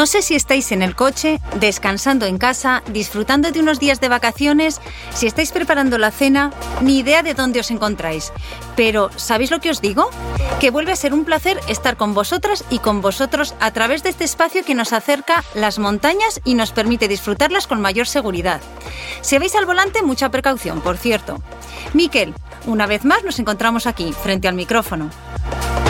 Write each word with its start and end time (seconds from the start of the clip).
No 0.00 0.06
sé 0.06 0.22
si 0.22 0.34
estáis 0.34 0.72
en 0.72 0.80
el 0.80 0.96
coche, 0.96 1.42
descansando 1.56 2.24
en 2.24 2.38
casa, 2.38 2.82
disfrutando 2.90 3.50
de 3.50 3.60
unos 3.60 3.78
días 3.78 4.00
de 4.00 4.08
vacaciones, 4.08 4.80
si 5.12 5.26
estáis 5.26 5.52
preparando 5.52 5.98
la 5.98 6.10
cena, 6.10 6.52
ni 6.80 7.00
idea 7.00 7.22
de 7.22 7.34
dónde 7.34 7.60
os 7.60 7.70
encontráis. 7.70 8.32
Pero, 8.76 9.10
¿sabéis 9.16 9.50
lo 9.50 9.60
que 9.60 9.68
os 9.68 9.82
digo? 9.82 10.08
Que 10.58 10.70
vuelve 10.70 10.92
a 10.92 10.96
ser 10.96 11.12
un 11.12 11.26
placer 11.26 11.60
estar 11.68 11.98
con 11.98 12.14
vosotras 12.14 12.64
y 12.70 12.78
con 12.78 13.02
vosotros 13.02 13.54
a 13.60 13.72
través 13.72 14.02
de 14.02 14.08
este 14.08 14.24
espacio 14.24 14.64
que 14.64 14.74
nos 14.74 14.94
acerca 14.94 15.44
las 15.52 15.78
montañas 15.78 16.40
y 16.46 16.54
nos 16.54 16.72
permite 16.72 17.06
disfrutarlas 17.06 17.66
con 17.66 17.82
mayor 17.82 18.06
seguridad. 18.06 18.62
Si 19.20 19.36
veis 19.36 19.54
al 19.54 19.66
volante, 19.66 20.00
mucha 20.00 20.30
precaución, 20.30 20.80
por 20.80 20.96
cierto. 20.96 21.42
Miquel, 21.92 22.32
una 22.64 22.86
vez 22.86 23.04
más 23.04 23.22
nos 23.22 23.38
encontramos 23.38 23.86
aquí, 23.86 24.14
frente 24.14 24.48
al 24.48 24.54
micrófono. 24.54 25.10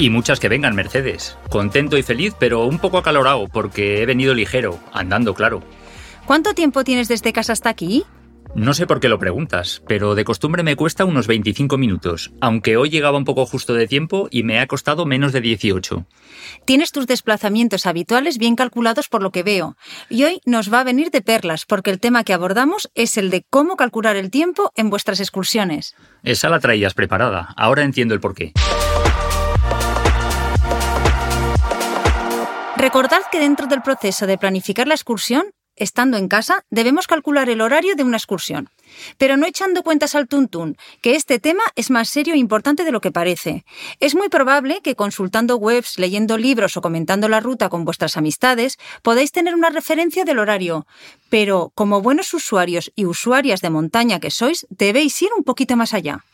Y 0.00 0.08
muchas 0.08 0.40
que 0.40 0.48
vengan, 0.48 0.74
Mercedes. 0.74 1.36
Contento 1.50 1.98
y 1.98 2.02
feliz, 2.02 2.34
pero 2.38 2.64
un 2.64 2.78
poco 2.78 2.96
acalorado, 2.96 3.48
porque 3.48 4.00
he 4.00 4.06
venido 4.06 4.32
ligero, 4.32 4.78
andando, 4.94 5.34
claro. 5.34 5.62
¿Cuánto 6.24 6.54
tiempo 6.54 6.84
tienes 6.84 7.06
desde 7.06 7.34
casa 7.34 7.52
hasta 7.52 7.68
aquí? 7.68 8.04
No 8.54 8.72
sé 8.72 8.86
por 8.86 8.98
qué 8.98 9.10
lo 9.10 9.18
preguntas, 9.18 9.82
pero 9.86 10.14
de 10.14 10.24
costumbre 10.24 10.62
me 10.62 10.74
cuesta 10.74 11.04
unos 11.04 11.26
25 11.26 11.76
minutos, 11.76 12.32
aunque 12.40 12.78
hoy 12.78 12.88
llegaba 12.88 13.18
un 13.18 13.26
poco 13.26 13.44
justo 13.44 13.74
de 13.74 13.86
tiempo 13.86 14.26
y 14.30 14.42
me 14.42 14.58
ha 14.58 14.66
costado 14.66 15.04
menos 15.04 15.32
de 15.32 15.42
18. 15.42 16.06
Tienes 16.64 16.92
tus 16.92 17.06
desplazamientos 17.06 17.84
habituales 17.84 18.38
bien 18.38 18.56
calculados 18.56 19.08
por 19.08 19.22
lo 19.22 19.30
que 19.30 19.42
veo, 19.42 19.76
y 20.08 20.24
hoy 20.24 20.40
nos 20.46 20.72
va 20.72 20.80
a 20.80 20.84
venir 20.84 21.10
de 21.10 21.20
perlas, 21.20 21.66
porque 21.66 21.90
el 21.90 22.00
tema 22.00 22.24
que 22.24 22.32
abordamos 22.32 22.90
es 22.94 23.18
el 23.18 23.28
de 23.28 23.44
cómo 23.50 23.76
calcular 23.76 24.16
el 24.16 24.30
tiempo 24.30 24.72
en 24.76 24.88
vuestras 24.88 25.20
excursiones. 25.20 25.94
Esa 26.24 26.48
la 26.48 26.58
traías 26.58 26.94
preparada, 26.94 27.54
ahora 27.56 27.84
entiendo 27.84 28.14
el 28.14 28.20
porqué. 28.20 28.54
Recordad 32.80 33.20
que 33.30 33.40
dentro 33.40 33.66
del 33.66 33.82
proceso 33.82 34.26
de 34.26 34.38
planificar 34.38 34.88
la 34.88 34.94
excursión, 34.94 35.50
estando 35.76 36.16
en 36.16 36.28
casa, 36.28 36.64
debemos 36.70 37.06
calcular 37.06 37.50
el 37.50 37.60
horario 37.60 37.94
de 37.94 38.04
una 38.04 38.16
excursión. 38.16 38.70
Pero 39.18 39.36
no 39.36 39.44
echando 39.44 39.82
cuentas 39.82 40.14
al 40.14 40.28
tuntún, 40.28 40.78
que 41.02 41.14
este 41.14 41.38
tema 41.38 41.62
es 41.76 41.90
más 41.90 42.08
serio 42.08 42.32
e 42.32 42.38
importante 42.38 42.84
de 42.84 42.90
lo 42.90 43.02
que 43.02 43.12
parece. 43.12 43.66
Es 43.98 44.14
muy 44.14 44.30
probable 44.30 44.80
que 44.82 44.96
consultando 44.96 45.58
webs, 45.58 45.98
leyendo 45.98 46.38
libros 46.38 46.74
o 46.78 46.80
comentando 46.80 47.28
la 47.28 47.40
ruta 47.40 47.68
con 47.68 47.84
vuestras 47.84 48.16
amistades, 48.16 48.78
podáis 49.02 49.30
tener 49.30 49.54
una 49.54 49.68
referencia 49.68 50.24
del 50.24 50.38
horario. 50.38 50.86
Pero, 51.28 51.72
como 51.74 52.00
buenos 52.00 52.32
usuarios 52.32 52.92
y 52.96 53.04
usuarias 53.04 53.60
de 53.60 53.68
montaña 53.68 54.20
que 54.20 54.30
sois, 54.30 54.66
debéis 54.70 55.20
ir 55.20 55.28
un 55.36 55.44
poquito 55.44 55.76
más 55.76 55.92
allá. 55.92 56.24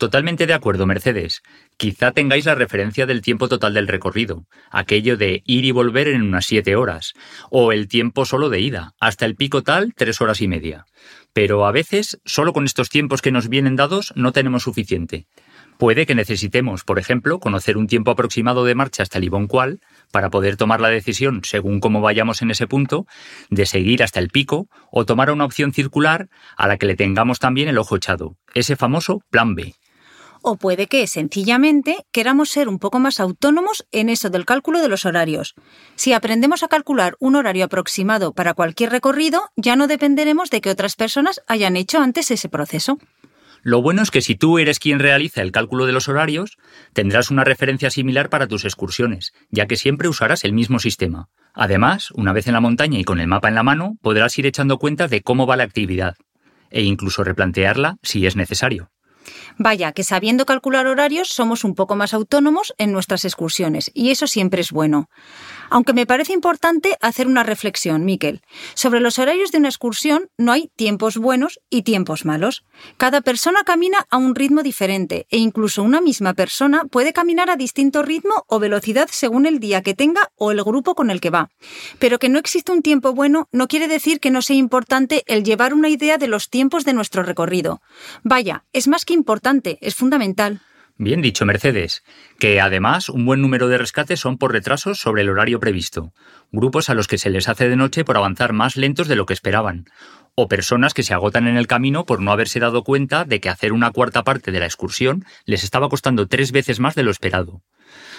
Totalmente 0.00 0.46
de 0.46 0.54
acuerdo, 0.54 0.86
Mercedes. 0.86 1.42
Quizá 1.76 2.12
tengáis 2.12 2.46
la 2.46 2.54
referencia 2.54 3.04
del 3.04 3.20
tiempo 3.20 3.48
total 3.48 3.74
del 3.74 3.86
recorrido, 3.86 4.46
aquello 4.70 5.18
de 5.18 5.42
ir 5.44 5.66
y 5.66 5.72
volver 5.72 6.08
en 6.08 6.22
unas 6.22 6.46
siete 6.46 6.74
horas, 6.74 7.12
o 7.50 7.70
el 7.70 7.86
tiempo 7.86 8.24
solo 8.24 8.48
de 8.48 8.60
ida, 8.60 8.94
hasta 8.98 9.26
el 9.26 9.36
pico 9.36 9.62
tal 9.62 9.92
tres 9.94 10.22
horas 10.22 10.40
y 10.40 10.48
media. 10.48 10.86
Pero 11.34 11.66
a 11.66 11.70
veces, 11.70 12.18
solo 12.24 12.54
con 12.54 12.64
estos 12.64 12.88
tiempos 12.88 13.20
que 13.20 13.30
nos 13.30 13.50
vienen 13.50 13.76
dados, 13.76 14.14
no 14.16 14.32
tenemos 14.32 14.62
suficiente. 14.62 15.26
Puede 15.76 16.06
que 16.06 16.14
necesitemos, 16.14 16.82
por 16.82 16.98
ejemplo, 16.98 17.38
conocer 17.38 17.76
un 17.76 17.86
tiempo 17.86 18.10
aproximado 18.10 18.64
de 18.64 18.74
marcha 18.74 19.02
hasta 19.02 19.18
el 19.18 19.24
Iboncual 19.24 19.80
para 20.10 20.30
poder 20.30 20.56
tomar 20.56 20.80
la 20.80 20.88
decisión, 20.88 21.42
según 21.44 21.78
cómo 21.78 22.00
vayamos 22.00 22.40
en 22.40 22.50
ese 22.50 22.66
punto, 22.66 23.04
de 23.50 23.66
seguir 23.66 24.02
hasta 24.02 24.18
el 24.18 24.30
pico 24.30 24.66
o 24.90 25.04
tomar 25.04 25.30
una 25.30 25.44
opción 25.44 25.74
circular 25.74 26.30
a 26.56 26.68
la 26.68 26.78
que 26.78 26.86
le 26.86 26.96
tengamos 26.96 27.38
también 27.38 27.68
el 27.68 27.76
ojo 27.76 27.96
echado, 27.96 28.38
ese 28.54 28.76
famoso 28.76 29.20
plan 29.28 29.54
B. 29.54 29.74
O 30.42 30.56
puede 30.56 30.86
que, 30.86 31.06
sencillamente, 31.06 32.04
queramos 32.12 32.48
ser 32.48 32.68
un 32.68 32.78
poco 32.78 32.98
más 32.98 33.20
autónomos 33.20 33.86
en 33.90 34.08
eso 34.08 34.30
del 34.30 34.46
cálculo 34.46 34.80
de 34.80 34.88
los 34.88 35.04
horarios. 35.04 35.54
Si 35.96 36.12
aprendemos 36.12 36.62
a 36.62 36.68
calcular 36.68 37.16
un 37.20 37.36
horario 37.36 37.66
aproximado 37.66 38.32
para 38.32 38.54
cualquier 38.54 38.90
recorrido, 38.90 39.50
ya 39.56 39.76
no 39.76 39.86
dependeremos 39.86 40.50
de 40.50 40.60
que 40.60 40.70
otras 40.70 40.96
personas 40.96 41.42
hayan 41.46 41.76
hecho 41.76 42.00
antes 42.00 42.30
ese 42.30 42.48
proceso. 42.48 42.98
Lo 43.62 43.82
bueno 43.82 44.00
es 44.00 44.10
que 44.10 44.22
si 44.22 44.34
tú 44.34 44.58
eres 44.58 44.78
quien 44.78 44.98
realiza 44.98 45.42
el 45.42 45.52
cálculo 45.52 45.84
de 45.84 45.92
los 45.92 46.08
horarios, 46.08 46.56
tendrás 46.94 47.30
una 47.30 47.44
referencia 47.44 47.90
similar 47.90 48.30
para 48.30 48.46
tus 48.46 48.64
excursiones, 48.64 49.34
ya 49.50 49.66
que 49.66 49.76
siempre 49.76 50.08
usarás 50.08 50.44
el 50.44 50.54
mismo 50.54 50.78
sistema. 50.78 51.28
Además, 51.52 52.10
una 52.12 52.32
vez 52.32 52.46
en 52.46 52.54
la 52.54 52.60
montaña 52.60 52.98
y 52.98 53.04
con 53.04 53.20
el 53.20 53.26
mapa 53.26 53.48
en 53.48 53.54
la 53.54 53.62
mano, 53.62 53.98
podrás 54.00 54.38
ir 54.38 54.46
echando 54.46 54.78
cuenta 54.78 55.08
de 55.08 55.20
cómo 55.20 55.46
va 55.46 55.56
la 55.56 55.64
actividad, 55.64 56.14
e 56.70 56.82
incluso 56.82 57.22
replantearla 57.24 57.98
si 58.02 58.26
es 58.26 58.34
necesario. 58.34 58.90
Vaya, 59.58 59.92
que 59.92 60.04
sabiendo 60.04 60.46
calcular 60.46 60.86
horarios 60.86 61.28
somos 61.28 61.64
un 61.64 61.74
poco 61.74 61.96
más 61.96 62.14
autónomos 62.14 62.74
en 62.78 62.92
nuestras 62.92 63.24
excursiones, 63.24 63.90
y 63.94 64.10
eso 64.10 64.26
siempre 64.26 64.60
es 64.60 64.70
bueno. 64.70 65.08
Aunque 65.70 65.92
me 65.92 66.06
parece 66.06 66.32
importante 66.32 66.96
hacer 67.00 67.26
una 67.26 67.44
reflexión, 67.44 68.04
Miquel. 68.04 68.42
Sobre 68.74 69.00
los 69.00 69.18
horarios 69.18 69.52
de 69.52 69.58
una 69.58 69.68
excursión 69.68 70.28
no 70.36 70.52
hay 70.52 70.70
tiempos 70.74 71.16
buenos 71.16 71.60
y 71.70 71.82
tiempos 71.82 72.24
malos. 72.24 72.64
Cada 72.96 73.20
persona 73.20 73.62
camina 73.64 74.06
a 74.10 74.16
un 74.16 74.34
ritmo 74.34 74.62
diferente 74.62 75.26
e 75.30 75.38
incluso 75.38 75.82
una 75.82 76.00
misma 76.00 76.34
persona 76.34 76.84
puede 76.90 77.12
caminar 77.12 77.50
a 77.50 77.56
distinto 77.56 78.02
ritmo 78.02 78.44
o 78.48 78.58
velocidad 78.58 79.08
según 79.12 79.46
el 79.46 79.60
día 79.60 79.82
que 79.82 79.94
tenga 79.94 80.30
o 80.36 80.50
el 80.50 80.62
grupo 80.64 80.94
con 80.94 81.10
el 81.10 81.20
que 81.20 81.30
va. 81.30 81.50
Pero 81.98 82.18
que 82.18 82.28
no 82.28 82.38
existe 82.38 82.72
un 82.72 82.82
tiempo 82.82 83.12
bueno 83.12 83.48
no 83.52 83.68
quiere 83.68 83.86
decir 83.86 84.18
que 84.18 84.30
no 84.30 84.42
sea 84.42 84.56
importante 84.56 85.22
el 85.26 85.44
llevar 85.44 85.74
una 85.74 85.88
idea 85.88 86.18
de 86.18 86.26
los 86.26 86.48
tiempos 86.50 86.84
de 86.84 86.94
nuestro 86.94 87.22
recorrido. 87.22 87.80
Vaya, 88.24 88.64
es 88.72 88.88
más 88.88 89.04
que 89.04 89.09
importante, 89.10 89.78
es 89.80 89.94
fundamental. 89.94 90.60
Bien 91.02 91.22
dicho, 91.22 91.46
Mercedes, 91.46 92.02
que 92.38 92.60
además 92.60 93.08
un 93.08 93.24
buen 93.24 93.40
número 93.40 93.68
de 93.68 93.78
rescates 93.78 94.20
son 94.20 94.36
por 94.36 94.52
retrasos 94.52 95.00
sobre 95.00 95.22
el 95.22 95.30
horario 95.30 95.58
previsto, 95.58 96.12
grupos 96.52 96.90
a 96.90 96.94
los 96.94 97.06
que 97.06 97.16
se 97.16 97.30
les 97.30 97.48
hace 97.48 97.70
de 97.70 97.76
noche 97.76 98.04
por 98.04 98.18
avanzar 98.18 98.52
más 98.52 98.76
lentos 98.76 99.08
de 99.08 99.16
lo 99.16 99.24
que 99.24 99.32
esperaban, 99.32 99.86
o 100.34 100.46
personas 100.46 100.92
que 100.92 101.02
se 101.02 101.14
agotan 101.14 101.48
en 101.48 101.56
el 101.56 101.66
camino 101.66 102.04
por 102.04 102.20
no 102.20 102.32
haberse 102.32 102.60
dado 102.60 102.84
cuenta 102.84 103.24
de 103.24 103.40
que 103.40 103.48
hacer 103.48 103.72
una 103.72 103.92
cuarta 103.92 104.24
parte 104.24 104.52
de 104.52 104.60
la 104.60 104.66
excursión 104.66 105.24
les 105.46 105.64
estaba 105.64 105.88
costando 105.88 106.26
tres 106.26 106.52
veces 106.52 106.80
más 106.80 106.94
de 106.94 107.02
lo 107.02 107.10
esperado. 107.10 107.62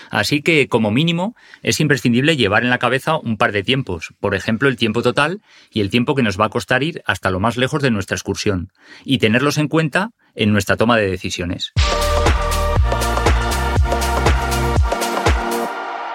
Así 0.09 0.41
que, 0.41 0.68
como 0.68 0.91
mínimo, 0.91 1.35
es 1.62 1.79
imprescindible 1.79 2.35
llevar 2.35 2.63
en 2.63 2.69
la 2.69 2.79
cabeza 2.79 3.18
un 3.18 3.38
par 3.38 3.52
de 3.52 3.63
tiempos, 3.63 4.13
por 4.19 4.35
ejemplo, 4.35 4.68
el 4.68 4.75
tiempo 4.75 5.02
total 5.02 5.41
y 5.72 5.81
el 5.81 5.90
tiempo 5.90 6.16
que 6.16 6.23
nos 6.23 6.40
va 6.40 6.46
a 6.46 6.50
costar 6.50 6.84
ir 6.84 7.02
hasta 7.06 7.29
lo 7.29 7.40
más 7.40 7.58
lejos 7.58 7.81
de 7.81 7.91
nuestra 7.91 8.16
excursión, 8.16 8.72
y 9.06 9.19
tenerlos 9.19 9.58
en 9.58 9.68
cuenta 9.68 10.09
en 10.36 10.52
nuestra 10.52 10.78
toma 10.78 10.97
de 10.97 11.09
decisiones. 11.09 11.74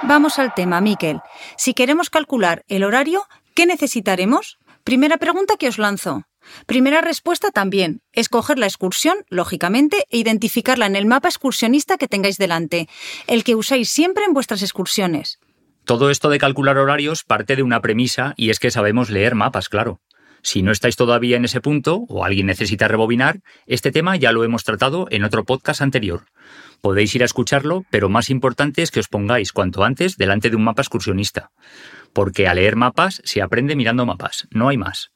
Vamos 0.02 0.38
al 0.38 0.54
tema, 0.54 0.80
Miquel. 0.80 1.20
Si 1.56 1.74
queremos 1.74 2.10
calcular 2.10 2.64
el 2.68 2.84
horario, 2.84 3.24
¿qué 3.54 3.66
necesitaremos? 3.66 4.58
Primera 4.84 5.16
pregunta 5.16 5.56
que 5.58 5.66
os 5.66 5.78
lanzo. 5.78 6.22
Primera 6.66 7.00
respuesta 7.00 7.50
también. 7.50 8.02
Escoger 8.12 8.56
la 8.56 8.66
excursión, 8.66 9.18
lógicamente, 9.28 10.06
e 10.10 10.18
identificarla 10.18 10.86
en 10.86 10.94
el 10.94 11.06
mapa 11.06 11.28
excursionista 11.28 11.96
que 11.96 12.06
tengáis 12.06 12.38
delante, 12.38 12.88
el 13.26 13.42
que 13.42 13.56
usáis 13.56 13.90
siempre 13.90 14.24
en 14.24 14.32
vuestras 14.32 14.62
excursiones. 14.62 15.40
Todo 15.84 16.10
esto 16.10 16.30
de 16.30 16.38
calcular 16.38 16.78
horarios 16.78 17.24
parte 17.24 17.56
de 17.56 17.62
una 17.62 17.80
premisa 17.80 18.34
y 18.36 18.50
es 18.50 18.58
que 18.58 18.70
sabemos 18.70 19.10
leer 19.10 19.34
mapas, 19.34 19.68
claro. 19.68 20.00
Si 20.46 20.62
no 20.62 20.70
estáis 20.70 20.94
todavía 20.94 21.36
en 21.36 21.44
ese 21.44 21.60
punto 21.60 22.04
o 22.08 22.24
alguien 22.24 22.46
necesita 22.46 22.86
rebobinar, 22.86 23.40
este 23.66 23.90
tema 23.90 24.14
ya 24.14 24.30
lo 24.30 24.44
hemos 24.44 24.62
tratado 24.62 25.08
en 25.10 25.24
otro 25.24 25.42
podcast 25.42 25.82
anterior. 25.82 26.26
Podéis 26.80 27.12
ir 27.16 27.22
a 27.22 27.24
escucharlo, 27.24 27.84
pero 27.90 28.08
más 28.08 28.30
importante 28.30 28.82
es 28.82 28.92
que 28.92 29.00
os 29.00 29.08
pongáis 29.08 29.52
cuanto 29.52 29.82
antes 29.82 30.16
delante 30.16 30.48
de 30.48 30.54
un 30.54 30.62
mapa 30.62 30.82
excursionista. 30.82 31.50
Porque 32.12 32.46
a 32.46 32.54
leer 32.54 32.76
mapas 32.76 33.20
se 33.24 33.42
aprende 33.42 33.74
mirando 33.74 34.06
mapas, 34.06 34.46
no 34.52 34.68
hay 34.68 34.76
más. 34.76 35.10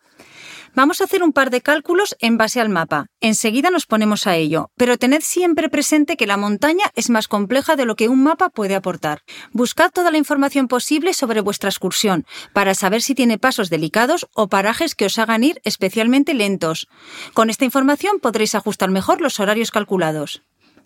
Vamos 0.74 1.00
a 1.00 1.04
hacer 1.04 1.22
un 1.22 1.32
par 1.32 1.50
de 1.50 1.62
cálculos 1.62 2.16
en 2.20 2.38
base 2.38 2.60
al 2.60 2.68
mapa. 2.68 3.06
Enseguida 3.20 3.70
nos 3.70 3.86
ponemos 3.86 4.26
a 4.26 4.36
ello, 4.36 4.70
pero 4.76 4.98
tened 4.98 5.22
siempre 5.22 5.68
presente 5.68 6.16
que 6.16 6.28
la 6.28 6.36
montaña 6.36 6.84
es 6.94 7.10
más 7.10 7.26
compleja 7.26 7.74
de 7.74 7.86
lo 7.86 7.96
que 7.96 8.08
un 8.08 8.22
mapa 8.22 8.50
puede 8.50 8.76
aportar. 8.76 9.22
Buscad 9.52 9.90
toda 9.90 10.12
la 10.12 10.18
información 10.18 10.68
posible 10.68 11.12
sobre 11.12 11.40
vuestra 11.40 11.70
excursión 11.70 12.24
para 12.52 12.74
saber 12.74 13.02
si 13.02 13.16
tiene 13.16 13.38
pasos 13.38 13.68
delicados 13.68 14.28
o 14.32 14.48
parajes 14.48 14.94
que 14.94 15.06
os 15.06 15.18
hagan 15.18 15.42
ir 15.42 15.60
especialmente 15.64 16.34
lentos. 16.34 16.86
Con 17.34 17.50
esta 17.50 17.64
información 17.64 18.20
podréis 18.20 18.54
ajustar 18.54 18.90
mejor 18.90 19.20
los 19.20 19.40
horarios 19.40 19.72
calculados. 19.72 20.42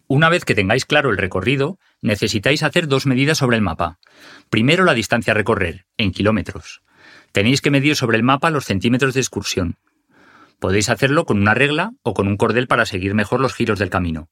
Una 0.06 0.28
vez 0.28 0.44
que 0.44 0.54
tengáis 0.54 0.84
claro 0.84 1.10
el 1.10 1.16
recorrido, 1.16 1.78
necesitáis 2.02 2.62
hacer 2.62 2.88
dos 2.88 3.06
medidas 3.06 3.38
sobre 3.38 3.56
el 3.56 3.62
mapa. 3.62 3.98
Primero 4.50 4.84
la 4.84 4.94
distancia 4.94 5.32
a 5.32 5.34
recorrer, 5.34 5.86
en 5.96 6.12
kilómetros. 6.12 6.83
Tenéis 7.34 7.60
que 7.60 7.72
medir 7.72 7.96
sobre 7.96 8.16
el 8.16 8.22
mapa 8.22 8.50
los 8.50 8.64
centímetros 8.64 9.12
de 9.12 9.20
excursión. 9.20 9.74
Podéis 10.60 10.88
hacerlo 10.88 11.24
con 11.26 11.40
una 11.40 11.52
regla 11.52 11.90
o 12.04 12.14
con 12.14 12.28
un 12.28 12.36
cordel 12.36 12.68
para 12.68 12.86
seguir 12.86 13.12
mejor 13.12 13.40
los 13.40 13.54
giros 13.54 13.80
del 13.80 13.90
camino. 13.90 14.28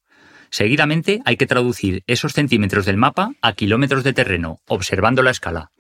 Seguidamente 0.51 1.21
hay 1.25 1.37
que 1.37 1.49
traducir 1.49 2.05
esos 2.07 2.33
centímetros 2.33 2.87
del 2.87 2.99
mapa 2.99 3.33
a 3.43 3.55
kilómetros 3.55 4.05
de 4.05 4.13
terreno, 4.13 4.61
observando 4.69 5.25
la 5.25 5.33
escala. 5.33 5.73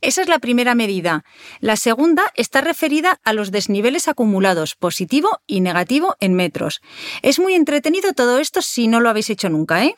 Esa 0.00 0.22
es 0.22 0.28
la 0.28 0.38
primera 0.38 0.74
medida. 0.74 1.24
La 1.60 1.76
segunda 1.76 2.32
está 2.36 2.62
referida 2.62 3.20
a 3.22 3.34
los 3.34 3.50
desniveles 3.50 4.08
acumulados, 4.08 4.76
positivo 4.76 5.40
y 5.46 5.60
negativo 5.60 6.16
en 6.20 6.32
metros. 6.32 6.80
Es 7.20 7.38
muy 7.38 7.52
entretenido 7.52 8.14
todo 8.14 8.38
esto 8.38 8.62
si 8.62 8.88
no 8.88 9.00
lo 9.00 9.10
habéis 9.10 9.28
hecho 9.28 9.50
nunca, 9.50 9.84
¿eh? 9.84 9.94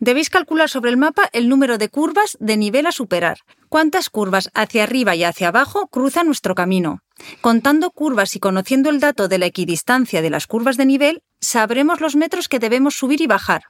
Debéis 0.00 0.30
calcular 0.30 0.68
sobre 0.68 0.90
el 0.90 0.98
mapa 0.98 1.30
el 1.32 1.48
número 1.48 1.78
de 1.78 1.88
curvas 1.88 2.36
de 2.40 2.56
nivel 2.58 2.86
a 2.86 2.92
superar. 2.92 3.38
Cuántas 3.74 4.08
curvas 4.08 4.50
hacia 4.54 4.84
arriba 4.84 5.16
y 5.16 5.24
hacia 5.24 5.48
abajo 5.48 5.88
cruza 5.88 6.22
nuestro 6.22 6.54
camino. 6.54 7.00
Contando 7.40 7.90
curvas 7.90 8.36
y 8.36 8.38
conociendo 8.38 8.88
el 8.88 9.00
dato 9.00 9.26
de 9.26 9.38
la 9.38 9.46
equidistancia 9.46 10.22
de 10.22 10.30
las 10.30 10.46
curvas 10.46 10.76
de 10.76 10.86
nivel, 10.86 11.22
sabremos 11.40 12.00
los 12.00 12.14
metros 12.14 12.48
que 12.48 12.60
debemos 12.60 12.94
subir 12.94 13.20
y 13.20 13.26
bajar. 13.26 13.62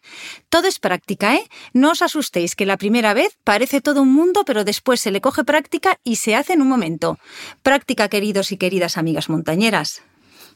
Todo 0.50 0.68
es 0.68 0.78
práctica, 0.78 1.36
¿eh? 1.36 1.48
No 1.72 1.92
os 1.92 2.02
asustéis 2.02 2.54
que 2.54 2.66
la 2.66 2.76
primera 2.76 3.14
vez 3.14 3.38
parece 3.44 3.80
todo 3.80 4.02
un 4.02 4.12
mundo, 4.12 4.42
pero 4.44 4.62
después 4.62 5.00
se 5.00 5.10
le 5.10 5.22
coge 5.22 5.42
práctica 5.42 5.96
y 6.04 6.16
se 6.16 6.36
hace 6.36 6.52
en 6.52 6.60
un 6.60 6.68
momento. 6.68 7.16
Práctica, 7.62 8.10
queridos 8.10 8.52
y 8.52 8.58
queridas 8.58 8.98
amigas 8.98 9.30
montañeras. 9.30 10.02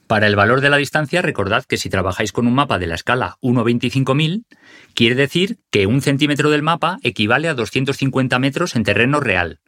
Para 0.08 0.26
el 0.26 0.37
valor 0.37 0.62
de 0.62 0.70
la 0.70 0.78
distancia, 0.78 1.20
recordad 1.20 1.66
que 1.66 1.76
si 1.76 1.90
trabajáis 1.90 2.32
con 2.32 2.46
un 2.46 2.55
mapa 2.55 2.78
de 2.78 2.87
la 2.87 2.94
escala 2.94 3.37
1.25.000, 3.43 4.46
quiere 4.94 5.14
decir 5.14 5.58
que 5.70 5.87
un 5.87 6.00
centímetro 6.00 6.49
del 6.49 6.62
mapa 6.62 6.96
equivale 7.02 7.46
a 7.46 7.55
250 7.55 8.38
metros 8.38 8.75
en 8.75 8.84
terreno 8.84 9.20
real. 9.20 9.60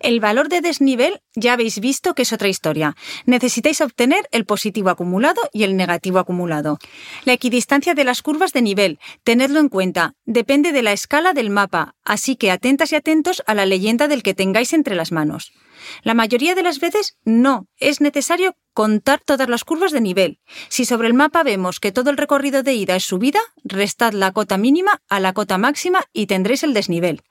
El 0.00 0.18
valor 0.18 0.48
de 0.48 0.62
desnivel 0.62 1.20
ya 1.36 1.52
habéis 1.52 1.78
visto 1.78 2.14
que 2.14 2.22
es 2.22 2.32
otra 2.32 2.48
historia. 2.48 2.96
Necesitáis 3.24 3.80
obtener 3.80 4.28
el 4.32 4.46
positivo 4.46 4.90
acumulado 4.90 5.42
y 5.52 5.62
el 5.62 5.76
negativo 5.76 6.18
acumulado. 6.18 6.78
La 7.24 7.32
equidistancia 7.32 7.94
de 7.94 8.02
las 8.02 8.20
curvas 8.20 8.52
de 8.52 8.62
nivel, 8.62 8.98
tenedlo 9.22 9.60
en 9.60 9.68
cuenta, 9.68 10.14
depende 10.24 10.72
de 10.72 10.82
la 10.82 10.92
escala 10.92 11.34
del 11.34 11.50
mapa, 11.50 11.94
así 12.04 12.34
que 12.34 12.50
atentas 12.50 12.90
y 12.90 12.96
atentos 12.96 13.44
a 13.46 13.54
la 13.54 13.64
leyenda 13.64 14.08
del 14.08 14.24
que 14.24 14.34
tengáis 14.34 14.72
entre 14.72 14.96
las 14.96 15.12
manos. 15.12 15.52
La 16.02 16.14
mayoría 16.14 16.56
de 16.56 16.62
las 16.62 16.80
veces 16.80 17.16
no, 17.24 17.68
es 17.76 18.00
necesario 18.00 18.56
contar 18.78 19.20
todas 19.24 19.48
las 19.48 19.64
curvas 19.64 19.90
de 19.90 20.00
nivel. 20.00 20.38
Si 20.68 20.84
sobre 20.84 21.08
el 21.08 21.14
mapa 21.14 21.42
vemos 21.42 21.80
que 21.80 21.90
todo 21.90 22.10
el 22.10 22.16
recorrido 22.16 22.62
de 22.62 22.74
ida 22.74 22.94
es 22.94 23.02
subida, 23.02 23.40
restad 23.64 24.12
la 24.12 24.30
cota 24.30 24.56
mínima 24.56 25.02
a 25.08 25.18
la 25.18 25.32
cota 25.32 25.58
máxima 25.58 26.04
y 26.12 26.28
tendréis 26.28 26.62
el 26.62 26.74
desnivel. 26.74 27.22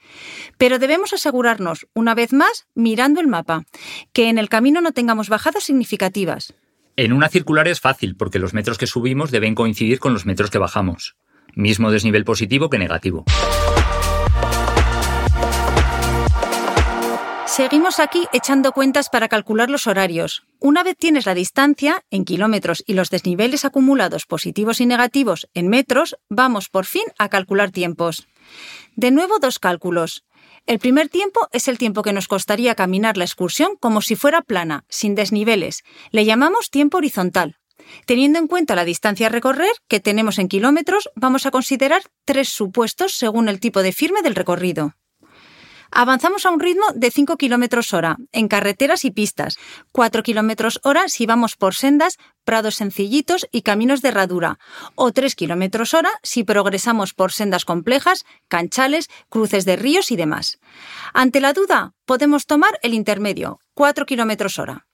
Pero 0.57 0.77
debemos 0.77 1.13
asegurarnos, 1.13 1.87
una 1.93 2.15
vez 2.15 2.33
más, 2.33 2.67
mirando 2.75 3.21
el 3.21 3.27
mapa, 3.27 3.63
que 4.11 4.27
en 4.27 4.39
el 4.39 4.49
camino 4.49 4.81
no 4.81 4.91
tengamos 4.91 5.29
bajadas 5.29 5.63
significativas. 5.63 6.53
En 6.97 7.13
una 7.13 7.29
circular 7.29 7.69
es 7.69 7.79
fácil 7.79 8.17
porque 8.17 8.39
los 8.39 8.53
metros 8.53 8.77
que 8.77 8.85
subimos 8.85 9.31
deben 9.31 9.55
coincidir 9.55 9.99
con 9.99 10.11
los 10.11 10.25
metros 10.25 10.49
que 10.49 10.57
bajamos. 10.57 11.15
Mismo 11.55 11.91
desnivel 11.91 12.25
positivo 12.25 12.69
que 12.69 12.77
negativo. 12.77 13.23
Seguimos 17.57 17.99
aquí 17.99 18.27
echando 18.33 18.71
cuentas 18.71 19.09
para 19.09 19.29
calcular 19.29 19.71
los 19.71 19.87
horarios. 19.87 20.43
Una 20.59 20.83
vez 20.83 20.95
tienes 20.95 21.25
la 21.25 21.33
distancia 21.33 22.03
en 22.11 22.23
kilómetros 22.23 22.83
y 22.85 22.93
los 22.93 23.09
desniveles 23.09 23.65
acumulados 23.65 24.27
positivos 24.27 24.79
y 24.79 24.85
negativos 24.85 25.49
en 25.55 25.67
metros, 25.67 26.17
vamos 26.29 26.69
por 26.69 26.85
fin 26.85 27.05
a 27.17 27.29
calcular 27.29 27.71
tiempos. 27.71 28.27
De 28.95 29.09
nuevo 29.09 29.39
dos 29.39 29.57
cálculos. 29.57 30.23
El 30.67 30.77
primer 30.77 31.09
tiempo 31.09 31.47
es 31.51 31.67
el 31.67 31.79
tiempo 31.79 32.03
que 32.03 32.13
nos 32.13 32.27
costaría 32.27 32.75
caminar 32.75 33.17
la 33.17 33.23
excursión 33.23 33.75
como 33.79 34.01
si 34.01 34.15
fuera 34.15 34.43
plana, 34.43 34.85
sin 34.87 35.15
desniveles. 35.15 35.83
Le 36.11 36.25
llamamos 36.25 36.69
tiempo 36.69 36.97
horizontal. 36.97 37.57
Teniendo 38.05 38.37
en 38.37 38.45
cuenta 38.45 38.75
la 38.75 38.85
distancia 38.85 39.25
a 39.25 39.31
recorrer 39.31 39.71
que 39.87 39.99
tenemos 39.99 40.37
en 40.37 40.47
kilómetros, 40.47 41.09
vamos 41.15 41.47
a 41.47 41.51
considerar 41.51 42.03
tres 42.23 42.49
supuestos 42.49 43.13
según 43.13 43.49
el 43.49 43.59
tipo 43.59 43.81
de 43.81 43.93
firme 43.93 44.21
del 44.21 44.35
recorrido. 44.35 44.93
Avanzamos 45.91 46.45
a 46.45 46.51
un 46.51 46.59
ritmo 46.59 46.85
de 46.93 47.11
5 47.11 47.37
km 47.37 47.93
hora 47.93 48.17
en 48.31 48.47
carreteras 48.47 49.05
y 49.05 49.11
pistas, 49.11 49.57
4 49.91 50.23
km 50.23 50.79
hora 50.83 51.07
si 51.07 51.25
vamos 51.25 51.55
por 51.55 51.75
sendas, 51.75 52.17
prados 52.43 52.75
sencillitos 52.75 53.47
y 53.51 53.61
caminos 53.61 54.01
de 54.01 54.09
herradura, 54.09 54.59
o 54.95 55.11
3 55.11 55.35
km 55.35 55.93
hora 55.93 56.11
si 56.23 56.43
progresamos 56.43 57.13
por 57.13 57.31
sendas 57.31 57.65
complejas, 57.65 58.25
canchales, 58.47 59.09
cruces 59.29 59.65
de 59.65 59.75
ríos 59.75 60.11
y 60.11 60.15
demás. 60.15 60.59
Ante 61.13 61.41
la 61.41 61.53
duda, 61.53 61.93
podemos 62.05 62.45
tomar 62.45 62.79
el 62.83 62.93
intermedio, 62.93 63.59
4 63.73 64.05
km 64.05 64.59
hora. 64.59 64.87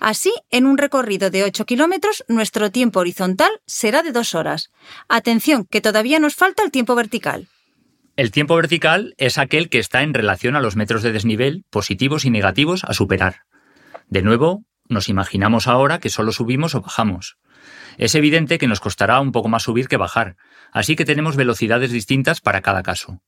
Así, 0.00 0.32
en 0.50 0.66
un 0.66 0.78
recorrido 0.78 1.30
de 1.30 1.44
8 1.44 1.64
kilómetros, 1.64 2.24
nuestro 2.28 2.70
tiempo 2.70 3.00
horizontal 3.00 3.50
será 3.66 4.02
de 4.02 4.12
2 4.12 4.34
horas. 4.34 4.70
Atención, 5.08 5.64
que 5.64 5.80
todavía 5.80 6.18
nos 6.18 6.34
falta 6.34 6.62
el 6.62 6.70
tiempo 6.70 6.94
vertical. 6.94 7.48
El 8.20 8.32
tiempo 8.32 8.54
vertical 8.54 9.14
es 9.16 9.38
aquel 9.38 9.70
que 9.70 9.78
está 9.78 10.02
en 10.02 10.12
relación 10.12 10.54
a 10.54 10.60
los 10.60 10.76
metros 10.76 11.02
de 11.02 11.10
desnivel 11.10 11.64
positivos 11.70 12.26
y 12.26 12.30
negativos 12.30 12.84
a 12.84 12.92
superar. 12.92 13.44
De 14.08 14.20
nuevo, 14.20 14.62
nos 14.90 15.08
imaginamos 15.08 15.66
ahora 15.66 16.00
que 16.00 16.10
solo 16.10 16.30
subimos 16.30 16.74
o 16.74 16.82
bajamos. 16.82 17.38
Es 17.96 18.14
evidente 18.14 18.58
que 18.58 18.68
nos 18.68 18.78
costará 18.78 19.18
un 19.20 19.32
poco 19.32 19.48
más 19.48 19.62
subir 19.62 19.88
que 19.88 19.96
bajar, 19.96 20.36
así 20.70 20.96
que 20.96 21.06
tenemos 21.06 21.34
velocidades 21.34 21.92
distintas 21.92 22.42
para 22.42 22.60
cada 22.60 22.82
caso. 22.82 23.22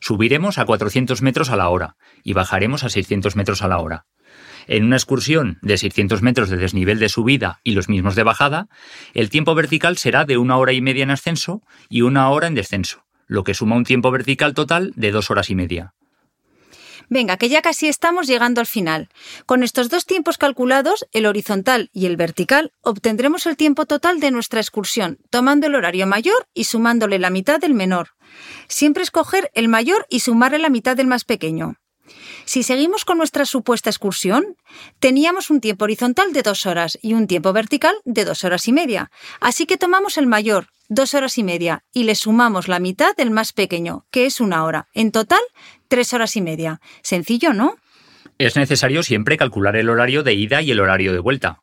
Subiremos 0.00 0.56
a 0.56 0.64
400 0.64 1.20
metros 1.20 1.50
a 1.50 1.56
la 1.56 1.68
hora 1.68 1.96
y 2.24 2.32
bajaremos 2.32 2.84
a 2.84 2.88
600 2.88 3.36
metros 3.36 3.60
a 3.60 3.68
la 3.68 3.76
hora. 3.80 4.06
En 4.66 4.82
una 4.82 4.96
excursión 4.96 5.58
de 5.60 5.76
600 5.76 6.22
metros 6.22 6.48
de 6.48 6.56
desnivel 6.56 7.00
de 7.00 7.10
subida 7.10 7.60
y 7.64 7.72
los 7.72 7.90
mismos 7.90 8.14
de 8.14 8.22
bajada, 8.22 8.68
el 9.12 9.28
tiempo 9.28 9.54
vertical 9.54 9.98
será 9.98 10.24
de 10.24 10.38
una 10.38 10.56
hora 10.56 10.72
y 10.72 10.80
media 10.80 11.02
en 11.02 11.10
ascenso 11.10 11.60
y 11.90 12.00
una 12.00 12.30
hora 12.30 12.46
en 12.46 12.54
descenso 12.54 13.07
lo 13.28 13.44
que 13.44 13.54
suma 13.54 13.76
un 13.76 13.84
tiempo 13.84 14.10
vertical 14.10 14.54
total 14.54 14.92
de 14.96 15.12
dos 15.12 15.30
horas 15.30 15.50
y 15.50 15.54
media. 15.54 15.94
Venga, 17.10 17.36
que 17.38 17.48
ya 17.48 17.62
casi 17.62 17.88
estamos 17.88 18.26
llegando 18.26 18.60
al 18.60 18.66
final. 18.66 19.08
Con 19.46 19.62
estos 19.62 19.88
dos 19.88 20.04
tiempos 20.04 20.36
calculados, 20.36 21.06
el 21.12 21.24
horizontal 21.26 21.88
y 21.92 22.06
el 22.06 22.16
vertical, 22.16 22.72
obtendremos 22.82 23.46
el 23.46 23.56
tiempo 23.56 23.86
total 23.86 24.20
de 24.20 24.30
nuestra 24.30 24.60
excursión, 24.60 25.18
tomando 25.30 25.66
el 25.66 25.74
horario 25.74 26.06
mayor 26.06 26.48
y 26.52 26.64
sumándole 26.64 27.18
la 27.18 27.30
mitad 27.30 27.60
del 27.60 27.72
menor. 27.72 28.10
Siempre 28.68 29.02
escoger 29.02 29.50
el 29.54 29.68
mayor 29.68 30.06
y 30.10 30.20
sumarle 30.20 30.58
la 30.58 30.68
mitad 30.68 30.96
del 30.96 31.06
más 31.06 31.24
pequeño. 31.24 31.76
Si 32.44 32.62
seguimos 32.62 33.04
con 33.04 33.18
nuestra 33.18 33.44
supuesta 33.44 33.90
excursión, 33.90 34.56
teníamos 34.98 35.50
un 35.50 35.60
tiempo 35.60 35.84
horizontal 35.84 36.32
de 36.32 36.42
dos 36.42 36.66
horas 36.66 36.98
y 37.02 37.14
un 37.14 37.26
tiempo 37.26 37.52
vertical 37.52 37.94
de 38.04 38.24
dos 38.24 38.44
horas 38.44 38.68
y 38.68 38.72
media. 38.72 39.10
Así 39.40 39.66
que 39.66 39.76
tomamos 39.76 40.18
el 40.18 40.26
mayor, 40.26 40.68
dos 40.88 41.14
horas 41.14 41.38
y 41.38 41.44
media, 41.44 41.84
y 41.92 42.04
le 42.04 42.14
sumamos 42.14 42.68
la 42.68 42.78
mitad 42.78 43.14
del 43.16 43.30
más 43.30 43.52
pequeño, 43.52 44.06
que 44.10 44.26
es 44.26 44.40
una 44.40 44.64
hora. 44.64 44.88
En 44.94 45.12
total, 45.12 45.42
tres 45.88 46.12
horas 46.12 46.36
y 46.36 46.40
media. 46.40 46.80
Sencillo, 47.02 47.52
¿no? 47.52 47.76
Es 48.38 48.56
necesario 48.56 49.02
siempre 49.02 49.36
calcular 49.36 49.76
el 49.76 49.88
horario 49.88 50.22
de 50.22 50.34
ida 50.34 50.62
y 50.62 50.70
el 50.70 50.80
horario 50.80 51.12
de 51.12 51.18
vuelta. 51.18 51.62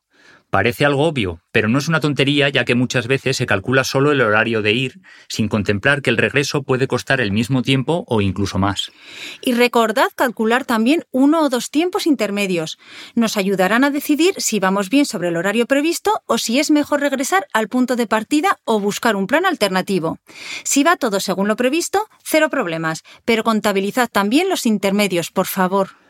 Parece 0.50 0.86
algo 0.86 1.04
obvio, 1.04 1.40
pero 1.50 1.68
no 1.68 1.78
es 1.78 1.88
una 1.88 2.00
tontería 2.00 2.48
ya 2.48 2.64
que 2.64 2.76
muchas 2.76 3.08
veces 3.08 3.36
se 3.36 3.46
calcula 3.46 3.82
solo 3.82 4.12
el 4.12 4.20
horario 4.20 4.62
de 4.62 4.72
ir, 4.72 5.00
sin 5.28 5.48
contemplar 5.48 6.02
que 6.02 6.10
el 6.10 6.16
regreso 6.16 6.62
puede 6.62 6.86
costar 6.86 7.20
el 7.20 7.32
mismo 7.32 7.62
tiempo 7.62 8.04
o 8.06 8.20
incluso 8.20 8.58
más. 8.58 8.92
Y 9.40 9.54
recordad 9.54 10.08
calcular 10.14 10.64
también 10.64 11.04
uno 11.10 11.42
o 11.42 11.48
dos 11.48 11.70
tiempos 11.70 12.06
intermedios. 12.06 12.78
Nos 13.14 13.36
ayudarán 13.36 13.82
a 13.84 13.90
decidir 13.90 14.34
si 14.38 14.60
vamos 14.60 14.88
bien 14.88 15.04
sobre 15.04 15.28
el 15.28 15.36
horario 15.36 15.66
previsto 15.66 16.22
o 16.26 16.38
si 16.38 16.60
es 16.60 16.70
mejor 16.70 17.00
regresar 17.00 17.46
al 17.52 17.68
punto 17.68 17.96
de 17.96 18.06
partida 18.06 18.60
o 18.64 18.78
buscar 18.78 19.16
un 19.16 19.26
plan 19.26 19.46
alternativo. 19.46 20.18
Si 20.62 20.84
va 20.84 20.96
todo 20.96 21.18
según 21.18 21.48
lo 21.48 21.56
previsto, 21.56 22.08
cero 22.22 22.50
problemas, 22.50 23.02
pero 23.24 23.42
contabilizad 23.42 24.08
también 24.08 24.48
los 24.48 24.64
intermedios, 24.64 25.30
por 25.32 25.46
favor. 25.46 26.05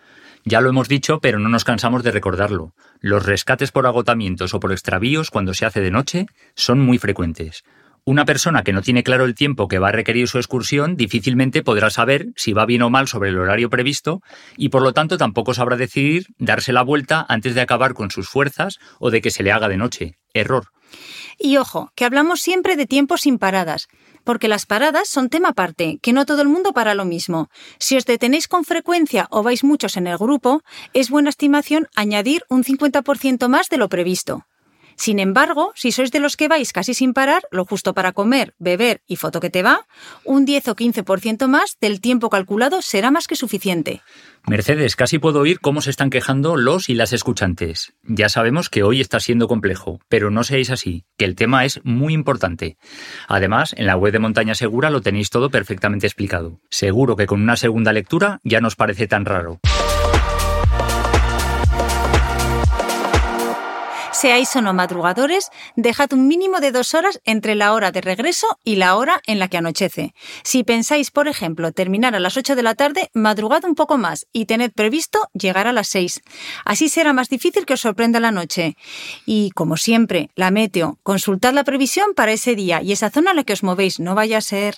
Ya 0.48 0.60
lo 0.60 0.68
hemos 0.68 0.88
dicho, 0.88 1.18
pero 1.18 1.40
no 1.40 1.48
nos 1.48 1.64
cansamos 1.64 2.04
de 2.04 2.12
recordarlo. 2.12 2.72
Los 3.00 3.26
rescates 3.26 3.72
por 3.72 3.84
agotamientos 3.84 4.54
o 4.54 4.60
por 4.60 4.70
extravíos 4.70 5.32
cuando 5.32 5.54
se 5.54 5.66
hace 5.66 5.80
de 5.80 5.90
noche 5.90 6.26
son 6.54 6.78
muy 6.78 6.98
frecuentes. 6.98 7.64
Una 8.04 8.24
persona 8.24 8.62
que 8.62 8.72
no 8.72 8.80
tiene 8.80 9.02
claro 9.02 9.24
el 9.24 9.34
tiempo 9.34 9.66
que 9.66 9.80
va 9.80 9.88
a 9.88 9.92
requerir 9.92 10.28
su 10.28 10.38
excursión 10.38 10.94
difícilmente 10.94 11.64
podrá 11.64 11.90
saber 11.90 12.28
si 12.36 12.52
va 12.52 12.64
bien 12.64 12.82
o 12.82 12.90
mal 12.90 13.08
sobre 13.08 13.30
el 13.30 13.38
horario 13.40 13.70
previsto 13.70 14.22
y 14.56 14.68
por 14.68 14.82
lo 14.82 14.92
tanto 14.92 15.18
tampoco 15.18 15.52
sabrá 15.52 15.76
decidir 15.76 16.26
darse 16.38 16.72
la 16.72 16.82
vuelta 16.82 17.26
antes 17.28 17.56
de 17.56 17.62
acabar 17.62 17.94
con 17.94 18.12
sus 18.12 18.28
fuerzas 18.28 18.78
o 19.00 19.10
de 19.10 19.20
que 19.20 19.32
se 19.32 19.42
le 19.42 19.50
haga 19.50 19.68
de 19.68 19.78
noche. 19.78 20.14
Error. 20.32 20.68
Y 21.40 21.56
ojo, 21.56 21.90
que 21.96 22.04
hablamos 22.04 22.38
siempre 22.38 22.76
de 22.76 22.86
tiempos 22.86 23.22
sin 23.22 23.38
paradas, 23.38 23.88
porque 24.26 24.48
las 24.48 24.66
paradas 24.66 25.08
son 25.08 25.30
tema 25.30 25.50
aparte, 25.50 25.98
que 26.02 26.12
no 26.12 26.26
todo 26.26 26.42
el 26.42 26.48
mundo 26.48 26.72
para 26.72 26.94
lo 26.94 27.04
mismo. 27.04 27.48
Si 27.78 27.96
os 27.96 28.04
detenéis 28.04 28.48
con 28.48 28.64
frecuencia 28.64 29.28
o 29.30 29.44
vais 29.44 29.62
muchos 29.62 29.96
en 29.96 30.08
el 30.08 30.18
grupo, 30.18 30.62
es 30.92 31.08
buena 31.08 31.30
estimación 31.30 31.86
añadir 31.94 32.42
un 32.50 32.64
50% 32.64 33.48
más 33.48 33.68
de 33.68 33.76
lo 33.78 33.88
previsto. 33.88 34.44
Sin 34.96 35.18
embargo, 35.18 35.72
si 35.74 35.92
sois 35.92 36.10
de 36.10 36.20
los 36.20 36.36
que 36.36 36.48
vais 36.48 36.72
casi 36.72 36.94
sin 36.94 37.12
parar, 37.12 37.42
lo 37.50 37.64
justo 37.64 37.94
para 37.94 38.12
comer, 38.12 38.54
beber 38.58 39.02
y 39.06 39.16
foto 39.16 39.40
que 39.40 39.50
te 39.50 39.62
va, 39.62 39.86
un 40.24 40.44
10 40.44 40.68
o 40.68 40.76
15% 40.76 41.48
más 41.48 41.76
del 41.80 42.00
tiempo 42.00 42.30
calculado 42.30 42.80
será 42.82 43.10
más 43.10 43.26
que 43.26 43.36
suficiente. 43.36 44.02
Mercedes, 44.46 44.96
casi 44.96 45.18
puedo 45.18 45.40
oír 45.40 45.60
cómo 45.60 45.80
se 45.80 45.90
están 45.90 46.08
quejando 46.08 46.56
los 46.56 46.88
y 46.88 46.94
las 46.94 47.12
escuchantes. 47.12 47.92
Ya 48.04 48.28
sabemos 48.28 48.70
que 48.70 48.84
hoy 48.84 49.00
está 49.00 49.20
siendo 49.20 49.48
complejo, 49.48 50.00
pero 50.08 50.30
no 50.30 50.44
seáis 50.44 50.70
así, 50.70 51.04
que 51.16 51.24
el 51.24 51.34
tema 51.34 51.64
es 51.64 51.80
muy 51.84 52.14
importante. 52.14 52.76
Además, 53.28 53.74
en 53.76 53.86
la 53.86 53.96
web 53.96 54.12
de 54.12 54.20
Montaña 54.20 54.54
Segura 54.54 54.90
lo 54.90 55.02
tenéis 55.02 55.30
todo 55.30 55.50
perfectamente 55.50 56.06
explicado. 56.06 56.60
Seguro 56.70 57.16
que 57.16 57.26
con 57.26 57.42
una 57.42 57.56
segunda 57.56 57.92
lectura 57.92 58.40
ya 58.44 58.60
nos 58.60 58.76
parece 58.76 59.08
tan 59.08 59.24
raro. 59.24 59.60
Seáis 64.16 64.56
o 64.56 64.62
no 64.62 64.72
madrugadores, 64.72 65.50
dejad 65.76 66.14
un 66.14 66.26
mínimo 66.26 66.60
de 66.60 66.72
dos 66.72 66.94
horas 66.94 67.20
entre 67.26 67.54
la 67.54 67.74
hora 67.74 67.92
de 67.92 68.00
regreso 68.00 68.46
y 68.64 68.76
la 68.76 68.96
hora 68.96 69.20
en 69.26 69.38
la 69.38 69.48
que 69.48 69.58
anochece. 69.58 70.14
Si 70.42 70.64
pensáis, 70.64 71.10
por 71.10 71.28
ejemplo, 71.28 71.70
terminar 71.72 72.14
a 72.14 72.18
las 72.18 72.38
8 72.38 72.56
de 72.56 72.62
la 72.62 72.74
tarde, 72.74 73.10
madrugad 73.12 73.66
un 73.66 73.74
poco 73.74 73.98
más 73.98 74.26
y 74.32 74.46
tened 74.46 74.72
previsto 74.72 75.28
llegar 75.34 75.66
a 75.66 75.74
las 75.74 75.88
6. 75.88 76.22
Así 76.64 76.88
será 76.88 77.12
más 77.12 77.28
difícil 77.28 77.66
que 77.66 77.74
os 77.74 77.80
sorprenda 77.80 78.18
la 78.18 78.30
noche. 78.30 78.74
Y, 79.26 79.50
como 79.50 79.76
siempre, 79.76 80.30
la 80.34 80.50
meteo, 80.50 80.98
consultad 81.02 81.52
la 81.52 81.64
previsión 81.64 82.14
para 82.16 82.32
ese 82.32 82.54
día 82.54 82.80
y 82.80 82.92
esa 82.92 83.10
zona 83.10 83.32
a 83.32 83.34
la 83.34 83.44
que 83.44 83.52
os 83.52 83.62
movéis, 83.62 84.00
no 84.00 84.14
vaya 84.14 84.38
a 84.38 84.40
ser. 84.40 84.76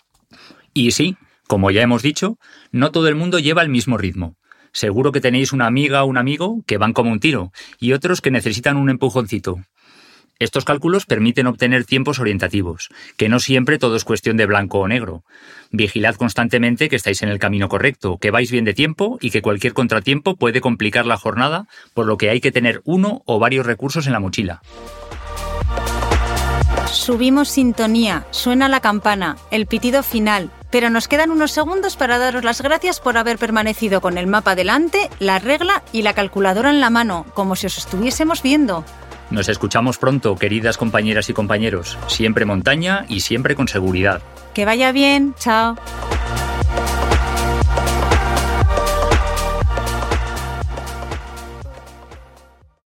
Y 0.75 0.90
sí, 0.90 1.16
como 1.47 1.71
ya 1.71 1.83
hemos 1.83 2.02
dicho, 2.02 2.38
no 2.73 2.90
todo 2.90 3.07
el 3.07 3.14
mundo 3.14 3.38
lleva 3.38 3.62
el 3.62 3.68
mismo 3.68 3.99
ritmo. 3.99 4.35
Seguro 4.78 5.11
que 5.11 5.20
tenéis 5.20 5.52
una 5.52 5.66
amiga 5.66 6.04
o 6.04 6.06
un 6.06 6.18
amigo 6.18 6.62
que 6.64 6.78
van 6.78 6.92
como 6.92 7.11
un 7.11 7.18
tiro 7.18 7.50
y 7.80 7.94
otros 7.94 8.20
que 8.20 8.30
necesitan 8.30 8.76
un 8.76 8.90
empujoncito. 8.90 9.58
Estos 10.38 10.64
cálculos 10.64 11.04
permiten 11.04 11.49
obtener 11.49 11.85
tiempos 11.85 12.20
orientativos, 12.20 12.88
que 13.16 13.28
no 13.28 13.40
siempre 13.40 13.80
todo 13.80 13.97
es 13.97 14.04
cuestión 14.04 14.37
de 14.37 14.47
blanco 14.47 14.78
o 14.78 14.87
negro. 14.87 15.25
Vigilad 15.73 16.14
constantemente 16.14 16.88
que 16.88 16.94
estáis 16.94 17.23
en 17.23 17.28
el 17.28 17.40
camino 17.40 17.68
correcto, 17.68 18.18
que 18.18 18.30
vais 18.30 18.52
bien 18.52 18.64
de 18.64 18.73
tiempo 18.73 19.18
y 19.20 19.30
que 19.30 19.42
cualquier 19.42 19.73
contratiempo 19.73 20.37
puede 20.37 20.61
complicar 20.61 21.06
la 21.06 21.16
jornada, 21.16 21.66
por 21.92 22.06
lo 22.06 22.16
que 22.16 22.30
hay 22.30 22.40
que 22.40 22.52
tener 22.52 22.80
uno 22.85 23.23
o 23.26 23.40
varios 23.40 23.66
recursos 23.66 24.06
en 24.06 24.12
la 24.12 24.20
mochila. 24.20 24.62
Subimos 26.92 27.49
sintonía, 27.49 28.28
suena 28.30 28.68
la 28.68 28.78
campana, 28.78 29.38
el 29.50 29.66
pitido 29.66 30.04
final, 30.04 30.52
pero 30.70 30.90
nos 30.90 31.08
quedan 31.08 31.30
unos 31.30 31.52
segundos 31.52 31.96
para 31.96 32.18
daros 32.18 32.44
las 32.44 32.60
gracias 32.60 33.00
por 33.00 33.16
haber 33.16 33.38
permanecido 33.38 34.00
con 34.00 34.18
el 34.18 34.26
mapa 34.26 34.54
delante, 34.54 35.10
la 35.18 35.38
regla 35.38 35.82
y 35.92 36.02
la 36.02 36.14
calculadora 36.14 36.70
en 36.70 36.80
la 36.80 36.90
mano, 36.90 37.26
como 37.34 37.56
si 37.56 37.66
os 37.66 37.78
estuviésemos 37.78 38.42
viendo. 38.42 38.84
Nos 39.30 39.48
escuchamos 39.48 39.98
pronto, 39.98 40.37
queridas 40.37 40.78
compañeras 40.78 41.28
y 41.28 41.34
compañeros, 41.34 41.98
siempre 42.06 42.46
montaña 42.46 43.04
y 43.08 43.20
siempre 43.20 43.54
con 43.54 43.68
seguridad. 43.68 44.22
Que 44.54 44.64
vaya 44.64 44.90
bien, 44.92 45.34
chao. 45.38 45.76